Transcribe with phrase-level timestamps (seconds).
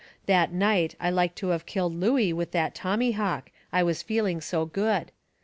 [0.25, 4.65] That night I like to of killed Looey with that tommyhawk, I was feeling so
[4.65, 5.11] good.